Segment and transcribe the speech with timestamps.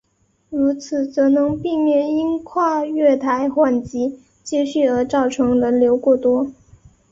[0.49, 6.51] 如此则能避免因跨月台缓急接续而造成人流过多。